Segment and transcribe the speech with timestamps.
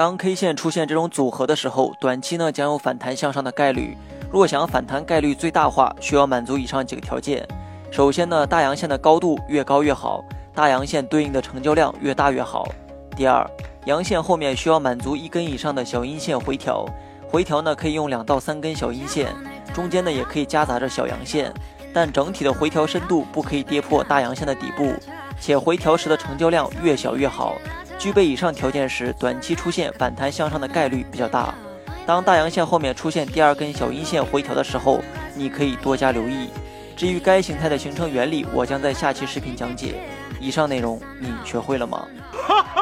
[0.00, 3.94] 当 K 线出现这种组合的时候，短期呢将有反弹向上的概率。
[4.32, 7.46] 若想反弹概率最大化，需要满足以上几个条件。
[7.90, 10.24] 首先呢，大阳线的高度越高越好，
[10.54, 12.66] 大阳线对应的成交量越大越好。
[13.14, 13.46] 第二，
[13.84, 16.86] 阳线后面需要满足一根以上的小阴线回调，
[17.28, 19.28] 回调呢可以用两到三根小阴线，
[19.74, 21.52] 中间呢也可以夹杂着小阳线，
[21.92, 24.94] 但整体的回调深度不可以跌破大阳线的底部，
[25.38, 27.58] 且回调时的成交量越小越好。
[28.00, 31.54] 具备以上条件时，短期出现反弹向上的概率比较大。
[32.06, 35.02] 当大阳线后面出现第二根小阴线回调的时候，
[35.34, 36.48] 你可以多加留意。
[36.96, 39.96] 至于该形态的形成原理，我将在下期视频讲解。
[40.40, 42.06] 以上内容你学会了吗？